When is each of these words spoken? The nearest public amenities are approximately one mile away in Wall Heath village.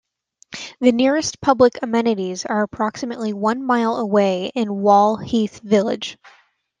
The 0.79 0.93
nearest 0.93 1.41
public 1.41 1.77
amenities 1.83 2.43
are 2.47 2.63
approximately 2.63 3.33
one 3.33 3.63
mile 3.63 3.97
away 3.97 4.51
in 4.55 4.81
Wall 4.81 5.17
Heath 5.17 5.59
village. 5.59 6.17